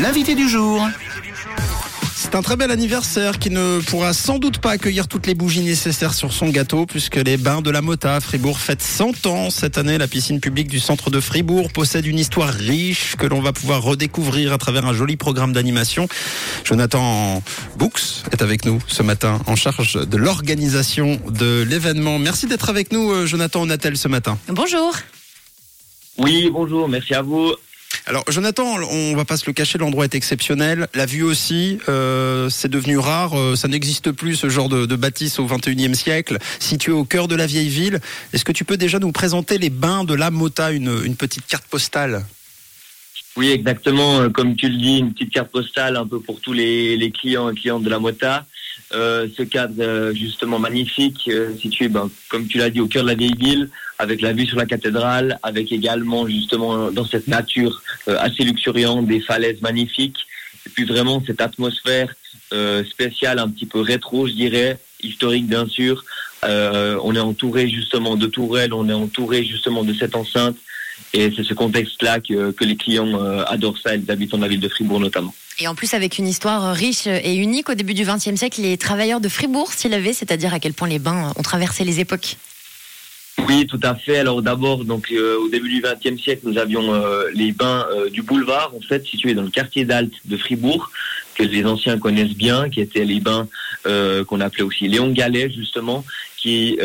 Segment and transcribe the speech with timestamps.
[0.00, 0.86] L'invité du jour.
[2.14, 5.62] C'est un très bel anniversaire qui ne pourra sans doute pas accueillir toutes les bougies
[5.62, 9.50] nécessaires sur son gâteau puisque les bains de la Mota à Fribourg fêtent 100 ans.
[9.50, 13.40] Cette année, la piscine publique du centre de Fribourg possède une histoire riche que l'on
[13.40, 16.06] va pouvoir redécouvrir à travers un joli programme d'animation.
[16.64, 17.42] Jonathan
[17.76, 22.18] Books est avec nous ce matin en charge de l'organisation de l'événement.
[22.18, 24.38] Merci d'être avec nous, euh, Jonathan Onatel, ce matin.
[24.48, 24.94] Bonjour.
[26.18, 27.54] Oui, bonjour, merci à vous.
[28.08, 30.88] Alors Jonathan, on va pas se le cacher, l'endroit est exceptionnel.
[30.94, 33.38] La vue aussi, euh, c'est devenu rare.
[33.38, 37.34] euh, ça n'existe plus ce genre de, bâtisse au 21e siècle, situé au cœur de
[37.36, 38.00] la vieille ville.
[38.32, 41.46] Est-ce que tu peux déjà nous présenter les bains de la Mota, une, une petite
[41.46, 42.24] carte postale?
[43.36, 44.20] Oui, exactement.
[44.20, 47.10] euh, Comme tu le dis, une petite carte postale un peu pour tous les, les
[47.10, 48.46] clients et clientes de la Mota.
[48.94, 53.02] Euh, ce cadre euh, justement magnifique, euh, situé, ben, comme tu l'as dit, au cœur
[53.02, 57.28] de la vieille ville, avec la vue sur la cathédrale, avec également justement dans cette
[57.28, 60.26] nature euh, assez luxuriante, des falaises magnifiques,
[60.66, 62.14] et puis vraiment cette atmosphère
[62.54, 66.04] euh, spéciale, un petit peu rétro, je dirais, historique bien sûr.
[66.42, 70.56] On est entouré justement de tourelles, on est entouré justement de cette enceinte,
[71.14, 74.42] et c'est ce contexte-là que, que les clients euh, adorent ça, et les habitants de
[74.42, 75.34] la ville de Fribourg notamment.
[75.60, 78.78] Et en plus, avec une histoire riche et unique, au début du XXe siècle, les
[78.78, 82.36] travailleurs de Fribourg s'y levaient, c'est-à-dire à quel point les bains ont traversé les époques.
[83.46, 84.18] Oui, tout à fait.
[84.18, 88.10] Alors d'abord, donc euh, au début du XXe siècle, nous avions euh, les bains euh,
[88.10, 90.90] du boulevard, en fait, situés dans le quartier d'Alt de Fribourg,
[91.34, 93.48] que les anciens connaissent bien, qui étaient les bains
[94.26, 96.04] qu'on appelait aussi Léon Gallet, justement,
[96.36, 96.78] qui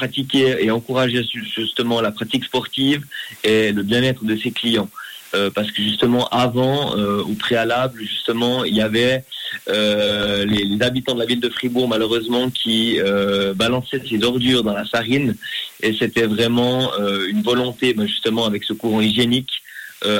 [0.00, 3.02] pratiquaient et encourageaient ju- justement la pratique sportive
[3.42, 4.90] et le bien-être de ses clients.
[5.34, 9.24] Euh, parce que justement, avant, euh, au préalable, justement, il y avait
[9.68, 14.72] euh, les, habitants de la ville de Fribourg, malheureusement, qui euh, balançaient ces ordures dans
[14.72, 15.34] la sarine.
[15.82, 16.90] Et c'était vraiment
[17.32, 19.52] une volonté, ben, justement, avec ce courant hygiénique,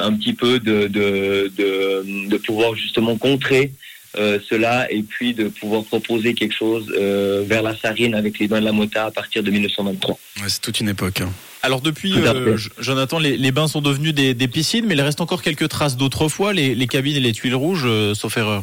[0.08, 3.72] un petit peu de pouvoir justement contrer
[4.19, 8.49] euh, cela et puis de pouvoir proposer quelque chose euh, vers la sarine avec les
[8.49, 10.19] bains de la Mota à partir de 1923.
[10.43, 11.21] ouais, C'est toute une époque.
[11.21, 11.32] hein.
[11.62, 15.21] Alors depuis, euh, Jonathan, les, les bains sont devenus des, des piscines, mais il reste
[15.21, 18.62] encore quelques traces d'autrefois, les, les cabines et les tuiles rouges, euh, sauf erreur.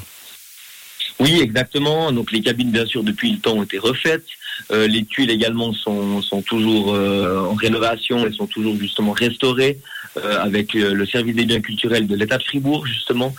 [1.19, 2.11] Oui, exactement.
[2.11, 4.25] Donc les cabines, bien sûr, depuis le temps ont été refaites.
[4.71, 9.79] Euh, les tuiles également sont, sont toujours euh, en rénovation et sont toujours justement restaurées
[10.17, 13.33] euh, avec euh, le service des biens culturels de l'État de Fribourg, justement,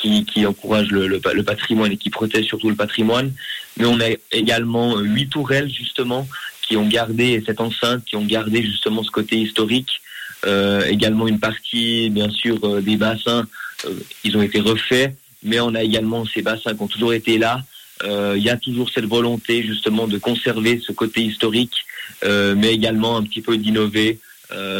[0.00, 3.32] qui, encourage le, le pa- le patrimoine et qui protège surtout le patrimoine.
[3.76, 6.26] Mais on a également huit tourelles, justement,
[6.66, 10.00] qui ont gardé cette enceinte, qui ont gardé justement ce côté historique.
[10.46, 13.46] Euh, également une partie, bien sûr, euh, des bassins,
[13.84, 13.90] euh,
[14.24, 15.12] ils ont été refaits
[15.42, 17.62] mais on a également ces bassins qui ont toujours été là.
[18.02, 21.76] Euh, Il y a toujours cette volonté justement de conserver ce côté historique,
[22.22, 24.18] mais également un petit peu d'innover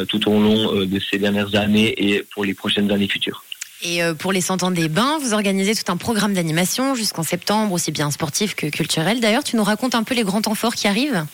[0.08, 3.42] tout au long de ces dernières années et pour les prochaines années futures.
[3.82, 7.22] Et euh, pour les 100 ans des bains, vous organisez tout un programme d'animation jusqu'en
[7.22, 9.20] septembre, aussi bien sportif que culturel.
[9.20, 11.24] D'ailleurs, tu nous racontes un peu les grands temps forts qui arrivent?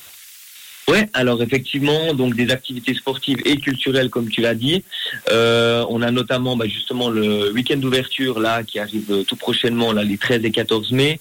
[0.89, 4.85] Ouais, alors effectivement, donc des activités sportives et culturelles, comme tu l'as dit.
[5.33, 9.93] Euh, on a notamment bah, justement le week-end d'ouverture là qui arrive euh, tout prochainement,
[9.93, 11.19] là les 13 et 14 mai,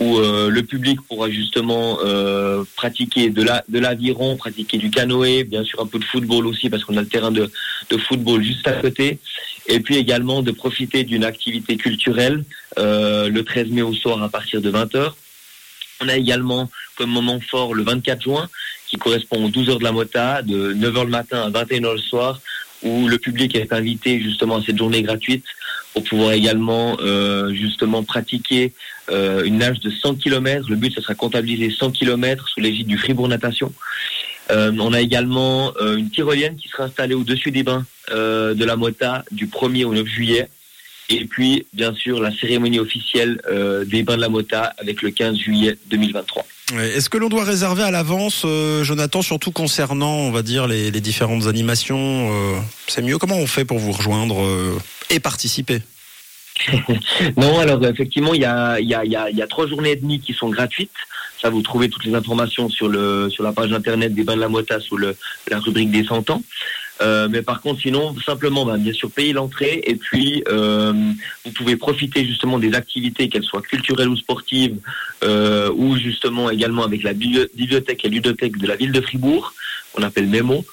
[0.00, 1.98] où le public pourra justement
[2.74, 6.68] pratiquer de la de l'aviron, pratiquer du canoë, bien sûr un peu de football aussi
[6.68, 7.48] parce qu'on a le terrain de,
[7.90, 9.20] de football juste à côté,
[9.66, 12.44] et puis également de profiter d'une activité culturelle
[12.78, 15.12] euh, le 13 mai au soir à partir de 20h.
[16.00, 18.48] On a également comme moment fort le 24 juin
[18.88, 21.84] qui correspond aux 12 heures de la Mota, de 9 heures le matin à 21
[21.84, 22.40] heures le soir,
[22.82, 25.44] où le public est invité justement à cette journée gratuite
[25.94, 28.72] pour pouvoir également euh, justement pratiquer
[29.10, 30.68] euh, une nage de 100 km.
[30.68, 33.72] Le but, ce sera comptabiliser 100 km sous l'égide du Fribourg Natation.
[34.50, 38.64] Euh, on a également euh, une tyrolienne qui sera installée au-dessus des bains euh, de
[38.64, 40.48] la Mota du 1er au 9 juillet.
[41.10, 43.38] Et puis, bien sûr, la cérémonie officielle
[43.86, 46.46] des bains de la Mota avec le 15 juillet 2023.
[46.72, 46.88] Ouais.
[46.92, 48.46] Est-ce que l'on doit réserver à l'avance,
[48.80, 53.78] Jonathan, surtout concernant, on va dire, les, différentes animations C'est mieux Comment on fait pour
[53.78, 54.48] vous rejoindre
[55.10, 55.82] et participer?
[57.36, 60.90] Non, alors effectivement, il y a, trois journées et demie qui sont gratuites.
[61.40, 64.40] Ça, vous trouvez toutes les informations sur, le, sur la page internet des Bains de
[64.40, 65.14] la Mota sous le,
[65.50, 66.42] la rubrique des 100 ans.
[67.02, 70.92] Euh, mais par contre, sinon, simplement, ben, bien sûr, payer l'entrée et puis euh,
[71.44, 74.78] vous pouvez profiter justement des activités, qu'elles soient culturelles ou sportives,
[75.24, 79.54] euh, ou justement également avec la bibli- bibliothèque et ludothèque de la ville de Fribourg,
[79.92, 80.64] qu'on appelle Memo.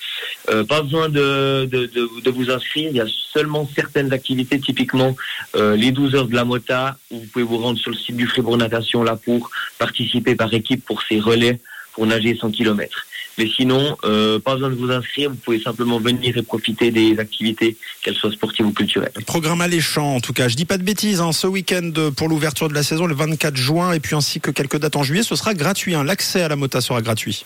[0.50, 5.16] Euh, pas besoin de, de, vous inscrire, il y a seulement certaines activités, typiquement
[5.56, 8.16] euh, les 12 heures de la Mota, où vous pouvez vous rendre sur le site
[8.16, 11.60] du Fribourg Natation là pour participer par équipe pour ces relais
[11.94, 13.06] pour nager 100 km.
[13.38, 17.18] Mais sinon, euh, pas besoin de vous inscrire, vous pouvez simplement venir et profiter des
[17.18, 19.12] activités, qu'elles soient sportives ou culturelles.
[19.26, 20.48] Programme alléchant, en tout cas.
[20.48, 21.32] Je dis pas de bêtises, hein.
[21.32, 24.80] ce week-end pour l'ouverture de la saison, le 24 juin, et puis ainsi que quelques
[24.80, 25.96] dates en juillet, ce sera gratuit.
[25.96, 26.04] Hein.
[26.04, 27.46] L'accès à la mota sera gratuit.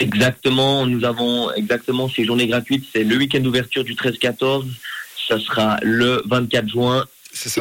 [0.00, 2.86] Exactement, nous avons exactement ces journées gratuites.
[2.92, 4.64] C'est le week-end d'ouverture du 13-14.
[5.28, 7.04] Ça sera le 24 juin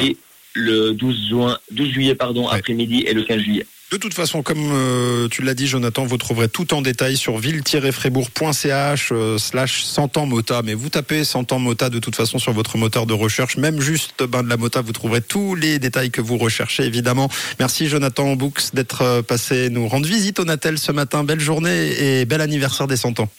[0.02, 0.18] et
[0.54, 3.66] le 12 juin, 12 juillet pardon, après-midi et le 15 juillet.
[3.92, 7.40] De toute façon, comme euh, tu l'as dit, Jonathan, vous trouverez tout en détail sur
[7.40, 10.62] ville-frébourg.ch euh, slash 100 ans mota.
[10.64, 13.82] Mais vous tapez 100 ans mota de toute façon sur votre moteur de recherche, même
[13.82, 17.30] juste bain de la mota, vous trouverez tous les détails que vous recherchez, évidemment.
[17.60, 21.24] Merci Jonathan Books d'être euh, passé nous rendre visite au Natel ce matin.
[21.24, 23.30] Belle journée et bel anniversaire des 100 ans.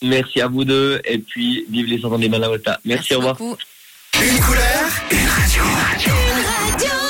[0.00, 2.78] Merci à vous deux et puis vive les 100 ans des Mota.
[2.84, 3.36] Merci, Merci au revoir.
[3.40, 5.62] Une couleur, une radio.
[6.06, 7.05] Une radio.